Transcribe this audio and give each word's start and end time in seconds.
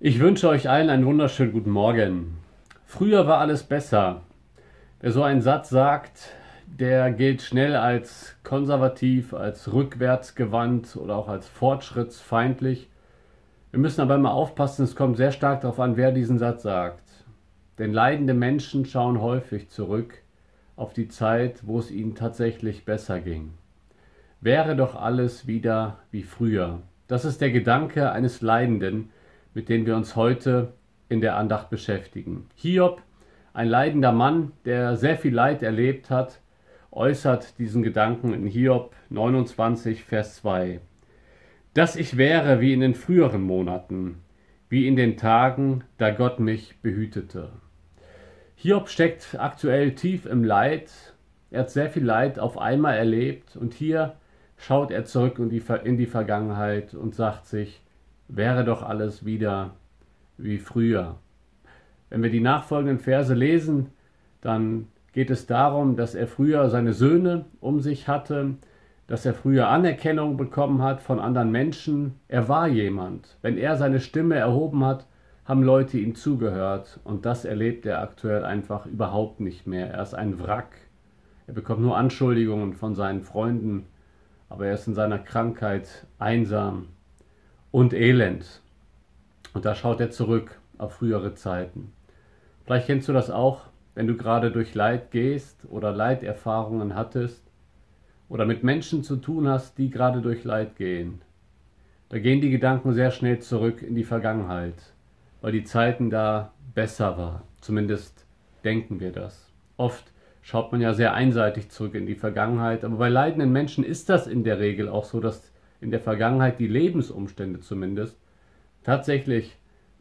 Ich 0.00 0.20
wünsche 0.20 0.48
euch 0.48 0.70
allen 0.70 0.90
einen 0.90 1.06
wunderschönen 1.06 1.50
guten 1.50 1.70
Morgen. 1.70 2.38
Früher 2.86 3.26
war 3.26 3.38
alles 3.38 3.64
besser. 3.64 4.22
Wer 5.00 5.10
so 5.10 5.24
einen 5.24 5.42
Satz 5.42 5.70
sagt, 5.70 6.30
der 6.68 7.10
gilt 7.10 7.42
schnell 7.42 7.74
als 7.74 8.36
konservativ, 8.44 9.34
als 9.34 9.72
rückwärtsgewandt 9.72 10.94
oder 10.94 11.16
auch 11.16 11.26
als 11.26 11.48
fortschrittsfeindlich. 11.48 12.88
Wir 13.72 13.80
müssen 13.80 14.00
aber 14.00 14.14
immer 14.14 14.34
aufpassen, 14.34 14.84
es 14.84 14.94
kommt 14.94 15.16
sehr 15.16 15.32
stark 15.32 15.62
darauf 15.62 15.80
an, 15.80 15.96
wer 15.96 16.12
diesen 16.12 16.38
Satz 16.38 16.62
sagt. 16.62 17.02
Denn 17.80 17.92
leidende 17.92 18.34
Menschen 18.34 18.84
schauen 18.84 19.20
häufig 19.20 19.68
zurück 19.68 20.22
auf 20.76 20.92
die 20.92 21.08
Zeit, 21.08 21.66
wo 21.66 21.80
es 21.80 21.90
ihnen 21.90 22.14
tatsächlich 22.14 22.84
besser 22.84 23.18
ging. 23.18 23.54
Wäre 24.40 24.76
doch 24.76 24.94
alles 24.94 25.48
wieder 25.48 25.98
wie 26.12 26.22
früher. 26.22 26.82
Das 27.08 27.24
ist 27.24 27.40
der 27.40 27.50
Gedanke 27.50 28.12
eines 28.12 28.42
Leidenden, 28.42 29.10
mit 29.58 29.68
denen 29.68 29.86
wir 29.86 29.96
uns 29.96 30.14
heute 30.14 30.72
in 31.08 31.20
der 31.20 31.34
Andacht 31.34 31.68
beschäftigen. 31.68 32.46
Hiob, 32.54 33.02
ein 33.52 33.66
leidender 33.66 34.12
Mann, 34.12 34.52
der 34.64 34.96
sehr 34.96 35.16
viel 35.16 35.34
Leid 35.34 35.64
erlebt 35.64 36.10
hat, 36.10 36.38
äußert 36.92 37.58
diesen 37.58 37.82
Gedanken 37.82 38.32
in 38.32 38.46
Hiob 38.46 38.94
29, 39.10 40.04
Vers 40.04 40.36
2. 40.36 40.78
Dass 41.74 41.96
ich 41.96 42.16
wäre 42.16 42.60
wie 42.60 42.72
in 42.72 42.78
den 42.78 42.94
früheren 42.94 43.42
Monaten, 43.42 44.18
wie 44.68 44.86
in 44.86 44.94
den 44.94 45.16
Tagen, 45.16 45.82
da 45.96 46.12
Gott 46.12 46.38
mich 46.38 46.76
behütete. 46.80 47.50
Hiob 48.54 48.88
steckt 48.88 49.40
aktuell 49.40 49.96
tief 49.96 50.24
im 50.24 50.44
Leid. 50.44 50.88
Er 51.50 51.62
hat 51.62 51.70
sehr 51.70 51.90
viel 51.90 52.04
Leid 52.04 52.38
auf 52.38 52.58
einmal 52.58 52.96
erlebt 52.96 53.56
und 53.56 53.74
hier 53.74 54.14
schaut 54.56 54.92
er 54.92 55.04
zurück 55.04 55.40
in 55.40 55.48
die, 55.48 55.64
in 55.82 55.96
die 55.96 56.06
Vergangenheit 56.06 56.94
und 56.94 57.16
sagt 57.16 57.46
sich, 57.46 57.82
wäre 58.28 58.64
doch 58.64 58.82
alles 58.82 59.24
wieder 59.24 59.72
wie 60.36 60.58
früher. 60.58 61.16
Wenn 62.10 62.22
wir 62.22 62.30
die 62.30 62.40
nachfolgenden 62.40 62.98
Verse 62.98 63.34
lesen, 63.34 63.88
dann 64.40 64.88
geht 65.12 65.30
es 65.30 65.46
darum, 65.46 65.96
dass 65.96 66.14
er 66.14 66.26
früher 66.26 66.68
seine 66.70 66.92
Söhne 66.92 67.46
um 67.60 67.80
sich 67.80 68.06
hatte, 68.06 68.54
dass 69.06 69.24
er 69.26 69.34
früher 69.34 69.68
Anerkennung 69.68 70.36
bekommen 70.36 70.82
hat 70.82 71.00
von 71.00 71.18
anderen 71.18 71.50
Menschen. 71.50 72.14
Er 72.28 72.48
war 72.48 72.68
jemand. 72.68 73.36
Wenn 73.42 73.56
er 73.56 73.76
seine 73.76 74.00
Stimme 74.00 74.36
erhoben 74.36 74.84
hat, 74.84 75.06
haben 75.44 75.62
Leute 75.62 75.98
ihm 75.98 76.14
zugehört 76.14 77.00
und 77.04 77.24
das 77.24 77.46
erlebt 77.46 77.86
er 77.86 78.02
aktuell 78.02 78.44
einfach 78.44 78.84
überhaupt 78.84 79.40
nicht 79.40 79.66
mehr. 79.66 79.90
Er 79.90 80.02
ist 80.02 80.14
ein 80.14 80.38
Wrack. 80.40 80.76
Er 81.46 81.54
bekommt 81.54 81.80
nur 81.80 81.96
Anschuldigungen 81.96 82.74
von 82.74 82.94
seinen 82.94 83.22
Freunden, 83.22 83.86
aber 84.50 84.66
er 84.66 84.74
ist 84.74 84.86
in 84.86 84.94
seiner 84.94 85.18
Krankheit 85.18 86.06
einsam 86.18 86.88
und 87.70 87.92
Elend. 87.92 88.60
Und 89.54 89.64
da 89.64 89.74
schaut 89.74 90.00
er 90.00 90.10
zurück 90.10 90.58
auf 90.78 90.94
frühere 90.94 91.34
Zeiten. 91.34 91.92
Vielleicht 92.64 92.86
kennst 92.86 93.08
du 93.08 93.12
das 93.12 93.30
auch, 93.30 93.62
wenn 93.94 94.06
du 94.06 94.16
gerade 94.16 94.52
durch 94.52 94.74
Leid 94.74 95.10
gehst 95.10 95.66
oder 95.70 95.90
Leiterfahrungen 95.90 96.94
hattest 96.94 97.42
oder 98.28 98.44
mit 98.44 98.62
Menschen 98.62 99.02
zu 99.02 99.16
tun 99.16 99.48
hast, 99.48 99.78
die 99.78 99.90
gerade 99.90 100.20
durch 100.20 100.44
Leid 100.44 100.76
gehen. 100.76 101.22
Da 102.10 102.18
gehen 102.18 102.40
die 102.40 102.50
Gedanken 102.50 102.92
sehr 102.92 103.10
schnell 103.10 103.40
zurück 103.40 103.82
in 103.82 103.94
die 103.94 104.04
Vergangenheit, 104.04 104.74
weil 105.40 105.52
die 105.52 105.64
Zeiten 105.64 106.10
da 106.10 106.52
besser 106.74 107.18
waren. 107.18 107.42
Zumindest 107.60 108.24
denken 108.64 109.00
wir 109.00 109.12
das. 109.12 109.50
Oft 109.76 110.12
schaut 110.42 110.72
man 110.72 110.80
ja 110.80 110.94
sehr 110.94 111.14
einseitig 111.14 111.70
zurück 111.70 111.94
in 111.94 112.06
die 112.06 112.14
Vergangenheit, 112.14 112.84
aber 112.84 112.96
bei 112.96 113.08
leidenden 113.08 113.52
Menschen 113.52 113.84
ist 113.84 114.08
das 114.08 114.26
in 114.26 114.44
der 114.44 114.58
Regel 114.58 114.88
auch 114.88 115.04
so, 115.04 115.20
dass 115.20 115.52
in 115.80 115.90
der 115.90 116.00
Vergangenheit 116.00 116.58
die 116.58 116.66
Lebensumstände 116.66 117.60
zumindest 117.60 118.18
tatsächlich 118.82 119.56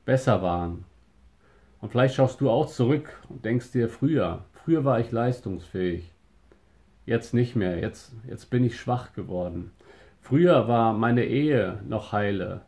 besser 0.06 0.42
waren. 0.42 0.86
Und 1.80 1.92
vielleicht 1.92 2.16
schaust 2.16 2.42
du 2.42 2.50
auch 2.50 2.68
zurück 2.68 3.22
und 3.30 3.46
denkst 3.46 3.72
dir, 3.72 3.90
früher, 3.90 4.46
früher 4.54 4.84
war 4.84 5.00
ich 5.00 5.12
leistungsfähig. 5.12 6.12
Jetzt 7.06 7.34
nicht 7.34 7.56
mehr, 7.56 7.80
jetzt, 7.80 8.14
jetzt 8.28 8.50
bin 8.50 8.64
ich 8.64 8.80
schwach 8.80 9.14
geworden. 9.14 9.72
Früher 10.20 10.68
war 10.68 10.94
meine 10.94 11.26
Ehe 11.26 11.80
noch 11.88 12.12
heile, 12.12 12.62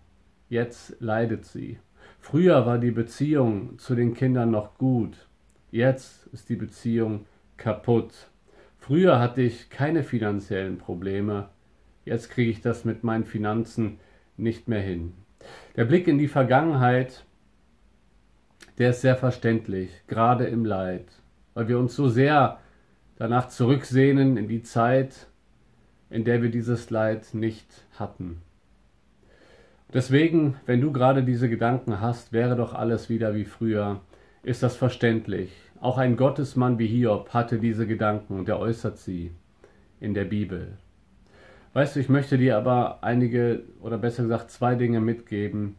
jetzt 0.47 0.95
leidet 0.99 1.45
sie. 1.45 1.79
Früher 2.19 2.65
war 2.65 2.77
die 2.77 2.91
Beziehung 2.91 3.77
zu 3.79 3.95
den 3.95 4.13
Kindern 4.13 4.51
noch 4.51 4.77
gut, 4.77 5.27
jetzt 5.71 6.27
ist 6.27 6.49
die 6.49 6.55
Beziehung 6.55 7.25
kaputt. 7.57 8.13
Früher 8.77 9.19
hatte 9.19 9.41
ich 9.41 9.69
keine 9.69 10.03
finanziellen 10.03 10.77
Probleme, 10.77 11.49
jetzt 12.09 12.29
kriege 12.31 12.49
ich 12.49 12.61
das 12.61 12.85
mit 12.85 13.03
meinen 13.03 13.23
Finanzen 13.23 13.99
nicht 14.35 14.67
mehr 14.67 14.81
hin. 14.81 15.13
Der 15.75 15.85
Blick 15.85 16.07
in 16.07 16.17
die 16.17 16.27
Vergangenheit, 16.27 17.23
der 18.77 18.89
ist 18.89 19.01
sehr 19.01 19.15
verständlich, 19.15 19.91
gerade 20.07 20.45
im 20.45 20.65
Leid, 20.65 21.05
weil 21.53 21.67
wir 21.67 21.77
uns 21.77 21.95
so 21.95 22.09
sehr 22.09 22.59
danach 23.15 23.49
zurücksehnen 23.49 24.37
in 24.37 24.47
die 24.47 24.63
Zeit, 24.63 25.27
in 26.09 26.23
der 26.23 26.41
wir 26.41 26.49
dieses 26.49 26.89
Leid 26.89 27.33
nicht 27.33 27.85
hatten. 27.97 28.41
Deswegen, 29.93 30.55
wenn 30.65 30.81
du 30.81 30.91
gerade 30.91 31.23
diese 31.23 31.49
Gedanken 31.49 32.01
hast, 32.01 32.33
wäre 32.33 32.55
doch 32.55 32.73
alles 32.73 33.09
wieder 33.09 33.35
wie 33.35 33.45
früher, 33.45 34.01
ist 34.41 34.63
das 34.63 34.75
verständlich. 34.75 35.51
Auch 35.79 35.97
ein 35.97 36.17
Gottesmann 36.17 36.79
wie 36.79 36.87
Hiob 36.87 37.33
hatte 37.33 37.59
diese 37.59 37.85
Gedanken 37.85 38.39
und 38.39 38.49
er 38.49 38.59
äußert 38.59 38.97
sie 38.97 39.31
in 39.99 40.13
der 40.13 40.25
Bibel. 40.25 40.77
Weißt 41.73 41.95
du, 41.95 41.99
ich 41.99 42.09
möchte 42.09 42.37
dir 42.39 42.57
aber 42.57 43.03
einige 43.03 43.63
oder 43.79 43.99
besser 43.99 44.23
gesagt 44.23 44.49
zwei 44.49 44.73
Dinge 44.73 45.01
mitgeben, 45.01 45.75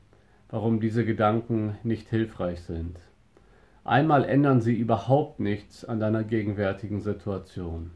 warum 0.49 0.79
diese 0.79 1.05
Gedanken 1.05 1.79
nicht 1.83 2.09
hilfreich 2.09 2.63
sind. 2.63 2.99
Einmal 3.83 4.25
ändern 4.25 4.61
sie 4.61 4.75
überhaupt 4.75 5.41
nichts 5.41 5.85
an 5.85 5.99
deiner 5.99 6.23
gegenwärtigen 6.23 7.01
Situation. 7.01 7.91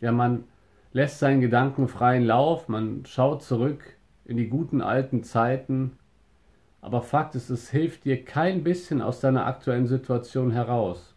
Ja, 0.00 0.12
man 0.12 0.44
lässt 0.92 1.18
seinen 1.18 1.40
Gedanken 1.40 1.88
freien 1.88 2.24
Lauf, 2.24 2.68
man 2.68 3.04
schaut 3.06 3.42
zurück 3.42 3.96
in 4.26 4.36
die 4.36 4.48
guten 4.48 4.82
alten 4.82 5.22
Zeiten, 5.22 5.92
aber 6.82 7.00
Fakt 7.00 7.34
ist, 7.36 7.48
es 7.48 7.70
hilft 7.70 8.04
dir 8.04 8.22
kein 8.22 8.64
bisschen 8.64 9.00
aus 9.00 9.20
deiner 9.20 9.46
aktuellen 9.46 9.86
Situation 9.86 10.50
heraus. 10.50 11.14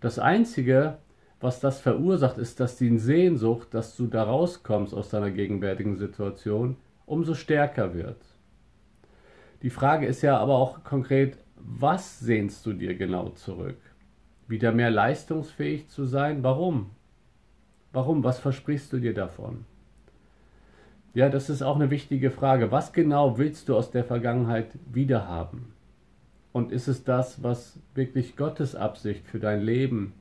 Das 0.00 0.18
Einzige, 0.18 0.98
was 1.42 1.60
das 1.60 1.80
verursacht, 1.80 2.38
ist, 2.38 2.60
dass 2.60 2.76
die 2.76 2.96
Sehnsucht, 2.98 3.74
dass 3.74 3.96
du 3.96 4.06
da 4.06 4.22
rauskommst 4.22 4.94
aus 4.94 5.08
deiner 5.08 5.30
gegenwärtigen 5.30 5.96
Situation, 5.96 6.76
umso 7.04 7.34
stärker 7.34 7.94
wird. 7.94 8.24
Die 9.62 9.70
Frage 9.70 10.06
ist 10.06 10.22
ja 10.22 10.38
aber 10.38 10.54
auch 10.54 10.84
konkret, 10.84 11.38
was 11.56 12.20
sehnst 12.20 12.64
du 12.66 12.72
dir 12.72 12.96
genau 12.96 13.30
zurück? 13.30 13.78
Wieder 14.48 14.72
mehr 14.72 14.90
leistungsfähig 14.90 15.88
zu 15.88 16.04
sein? 16.04 16.42
Warum? 16.42 16.90
Warum? 17.92 18.24
Was 18.24 18.38
versprichst 18.38 18.92
du 18.92 18.98
dir 18.98 19.14
davon? 19.14 19.64
Ja, 21.14 21.28
das 21.28 21.50
ist 21.50 21.62
auch 21.62 21.76
eine 21.76 21.90
wichtige 21.90 22.30
Frage. 22.30 22.72
Was 22.72 22.92
genau 22.92 23.36
willst 23.38 23.68
du 23.68 23.76
aus 23.76 23.90
der 23.90 24.04
Vergangenheit 24.04 24.70
wiederhaben? 24.90 25.72
Und 26.52 26.72
ist 26.72 26.88
es 26.88 27.04
das, 27.04 27.42
was 27.42 27.78
wirklich 27.94 28.36
Gottes 28.36 28.74
Absicht 28.74 29.26
für 29.26 29.38
dein 29.38 29.62
Leben 29.62 30.14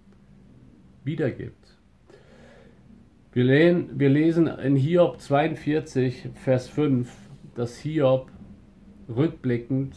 wiedergibt. 1.04 1.78
Wir, 3.34 3.44
lesen, 3.46 4.00
wir 4.00 4.10
lesen 4.10 4.48
in 4.48 4.76
Hiob 4.76 5.22
42, 5.22 6.30
Vers 6.36 6.68
5, 6.68 7.10
dass 7.56 7.78
Hiob 7.78 8.30
rückblickend 9.08 9.96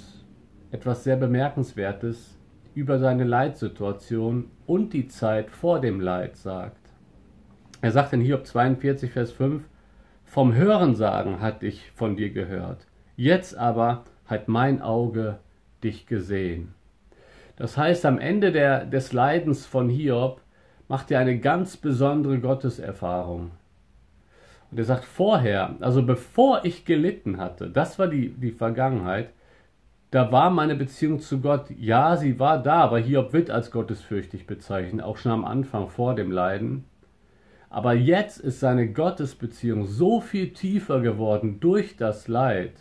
etwas 0.70 1.04
sehr 1.04 1.16
Bemerkenswertes 1.16 2.38
über 2.74 2.98
seine 2.98 3.24
Leitsituation 3.24 4.50
und 4.66 4.92
die 4.92 5.08
Zeit 5.08 5.50
vor 5.50 5.80
dem 5.80 6.00
Leid 6.00 6.36
sagt. 6.36 6.92
Er 7.80 7.92
sagt 7.92 8.12
in 8.12 8.20
Hiob 8.20 8.46
42, 8.46 9.10
Vers 9.10 9.32
5, 9.32 9.62
Vom 10.24 10.54
Hörensagen 10.54 11.40
hat 11.40 11.62
ich 11.62 11.90
von 11.92 12.16
dir 12.16 12.30
gehört, 12.30 12.86
jetzt 13.16 13.56
aber 13.56 14.04
hat 14.26 14.48
mein 14.48 14.80
Auge 14.80 15.38
dich 15.82 16.06
gesehen. 16.06 16.74
Das 17.56 17.76
heißt, 17.76 18.04
am 18.06 18.18
Ende 18.18 18.50
der, 18.50 18.84
des 18.84 19.12
Leidens 19.12 19.66
von 19.66 19.88
Hiob 19.88 20.40
macht 20.88 21.10
er 21.10 21.20
eine 21.20 21.38
ganz 21.38 21.76
besondere 21.76 22.38
Gotteserfahrung. 22.38 23.50
Und 24.70 24.78
er 24.78 24.84
sagt 24.84 25.04
vorher, 25.04 25.76
also 25.80 26.02
bevor 26.02 26.64
ich 26.64 26.84
gelitten 26.84 27.38
hatte, 27.38 27.70
das 27.70 27.98
war 27.98 28.08
die, 28.08 28.30
die 28.30 28.50
Vergangenheit, 28.50 29.30
da 30.10 30.30
war 30.30 30.50
meine 30.50 30.76
Beziehung 30.76 31.18
zu 31.18 31.40
Gott, 31.40 31.66
ja, 31.76 32.16
sie 32.16 32.38
war 32.38 32.62
da, 32.62 32.82
aber 32.82 32.98
Hiob 32.98 33.32
wird 33.32 33.50
als 33.50 33.70
gottesfürchtig 33.70 34.46
bezeichnet, 34.46 35.04
auch 35.04 35.16
schon 35.16 35.32
am 35.32 35.44
Anfang 35.44 35.88
vor 35.88 36.14
dem 36.14 36.30
Leiden. 36.30 36.84
Aber 37.68 37.94
jetzt 37.94 38.38
ist 38.38 38.60
seine 38.60 38.92
Gottesbeziehung 38.92 39.86
so 39.86 40.20
viel 40.20 40.52
tiefer 40.52 41.00
geworden 41.00 41.58
durch 41.58 41.96
das 41.96 42.28
Leid, 42.28 42.74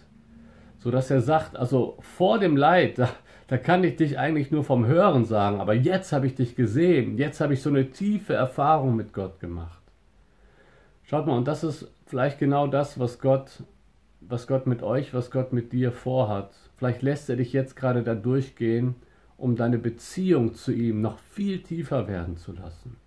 so 0.78 0.92
dass 0.92 1.10
er 1.10 1.22
sagt, 1.22 1.58
also 1.58 1.98
vor 2.02 2.38
dem 2.38 2.56
Leid, 2.56 3.00
da, 3.00 3.10
da 3.48 3.58
kann 3.58 3.84
ich 3.84 3.96
dich 3.96 4.18
eigentlich 4.18 4.52
nur 4.52 4.64
vom 4.64 4.86
Hören 4.86 5.26
sagen, 5.26 5.60
aber 5.60 5.74
jetzt 5.74 6.14
habe 6.14 6.28
ich 6.28 6.36
dich 6.36 6.56
gesehen, 6.56 7.18
jetzt 7.18 7.42
habe 7.42 7.54
ich 7.54 7.62
so 7.62 7.70
eine 7.70 7.92
tiefe 7.92 8.34
Erfahrung 8.34 8.96
mit 8.96 9.14
Gott 9.14 9.40
gemacht. 9.40 9.82
Schaut 11.04 11.28
mal, 11.28 11.38
und 11.38 11.48
das 11.48 11.64
ist 11.64 11.92
vielleicht 12.06 12.40
genau 12.40 12.68
das, 12.68 13.00
was 13.00 13.20
Gott 13.20 13.64
was 14.30 14.48
Gott 14.48 14.68
mit 14.68 14.84
euch, 14.84 15.14
was 15.14 15.32
Gott 15.32 15.54
mit 15.54 15.74
dir 15.74 15.92
vorhat. 15.92 16.54
Vielleicht 16.78 17.02
lässt 17.02 17.30
er 17.30 17.36
dich 17.36 17.54
jetzt 17.54 17.76
gerade 17.76 18.04
da 18.04 18.16
durchgehen, 18.16 18.96
um 19.38 19.56
deine 19.56 19.78
Beziehung 19.78 20.54
zu 20.54 20.72
ihm 20.72 21.02
noch 21.02 21.20
viel 21.20 21.62
tiefer 21.62 22.08
werden 22.08 22.38
zu 22.38 22.54
lassen. 22.54 22.98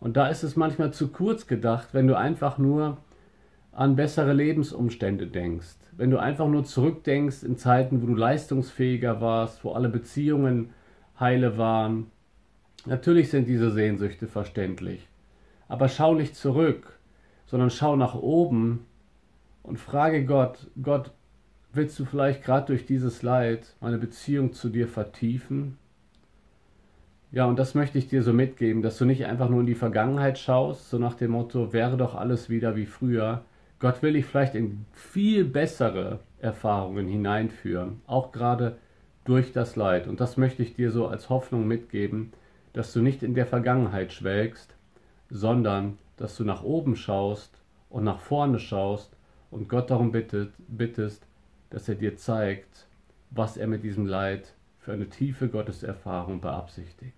Und 0.00 0.16
da 0.16 0.28
ist 0.28 0.42
es 0.42 0.56
manchmal 0.56 0.92
zu 0.92 1.08
kurz 1.08 1.46
gedacht, 1.46 1.88
wenn 1.92 2.06
du 2.06 2.16
einfach 2.16 2.58
nur 2.58 2.98
an 3.78 3.94
bessere 3.94 4.32
Lebensumstände 4.32 5.28
denkst, 5.28 5.76
wenn 5.96 6.10
du 6.10 6.18
einfach 6.18 6.48
nur 6.48 6.64
zurückdenkst 6.64 7.44
in 7.44 7.56
Zeiten, 7.56 8.02
wo 8.02 8.06
du 8.06 8.16
leistungsfähiger 8.16 9.20
warst, 9.20 9.62
wo 9.62 9.70
alle 9.70 9.88
Beziehungen 9.88 10.70
heile 11.20 11.58
waren. 11.58 12.10
Natürlich 12.86 13.30
sind 13.30 13.46
diese 13.46 13.70
Sehnsüchte 13.70 14.26
verständlich, 14.26 15.06
aber 15.68 15.88
schau 15.88 16.14
nicht 16.14 16.34
zurück, 16.34 16.98
sondern 17.46 17.70
schau 17.70 17.94
nach 17.94 18.16
oben 18.16 18.84
und 19.62 19.78
frage 19.78 20.24
Gott, 20.24 20.66
Gott, 20.82 21.12
willst 21.72 21.96
du 22.00 22.04
vielleicht 22.04 22.42
gerade 22.42 22.66
durch 22.66 22.84
dieses 22.84 23.22
Leid 23.22 23.76
meine 23.80 23.98
Beziehung 23.98 24.52
zu 24.54 24.70
dir 24.70 24.88
vertiefen? 24.88 25.78
Ja, 27.30 27.44
und 27.44 27.60
das 27.60 27.76
möchte 27.76 27.98
ich 27.98 28.08
dir 28.08 28.24
so 28.24 28.32
mitgeben, 28.32 28.82
dass 28.82 28.98
du 28.98 29.04
nicht 29.04 29.26
einfach 29.26 29.48
nur 29.48 29.60
in 29.60 29.66
die 29.66 29.76
Vergangenheit 29.76 30.36
schaust, 30.36 30.90
so 30.90 30.98
nach 30.98 31.14
dem 31.14 31.30
Motto, 31.30 31.72
wäre 31.72 31.96
doch 31.96 32.16
alles 32.16 32.50
wieder 32.50 32.74
wie 32.74 32.86
früher. 32.86 33.44
Gott 33.80 34.02
will 34.02 34.14
dich 34.14 34.26
vielleicht 34.26 34.54
in 34.54 34.84
viel 34.92 35.44
bessere 35.44 36.20
Erfahrungen 36.40 37.06
hineinführen, 37.06 38.00
auch 38.06 38.32
gerade 38.32 38.78
durch 39.24 39.52
das 39.52 39.76
Leid. 39.76 40.08
Und 40.08 40.20
das 40.20 40.36
möchte 40.36 40.62
ich 40.62 40.74
dir 40.74 40.90
so 40.90 41.06
als 41.06 41.28
Hoffnung 41.28 41.68
mitgeben, 41.68 42.32
dass 42.72 42.92
du 42.92 43.00
nicht 43.00 43.22
in 43.22 43.34
der 43.34 43.46
Vergangenheit 43.46 44.12
schwelgst, 44.12 44.74
sondern 45.30 45.98
dass 46.16 46.36
du 46.36 46.44
nach 46.44 46.62
oben 46.62 46.96
schaust 46.96 47.60
und 47.88 48.04
nach 48.04 48.20
vorne 48.20 48.58
schaust 48.58 49.16
und 49.50 49.68
Gott 49.68 49.90
darum 49.90 50.12
bittet, 50.12 50.52
bittest, 50.66 51.26
dass 51.70 51.88
er 51.88 51.94
dir 51.94 52.16
zeigt, 52.16 52.88
was 53.30 53.56
er 53.56 53.66
mit 53.66 53.84
diesem 53.84 54.06
Leid 54.06 54.54
für 54.78 54.92
eine 54.92 55.08
tiefe 55.08 55.48
Gotteserfahrung 55.48 56.40
beabsichtigt. 56.40 57.17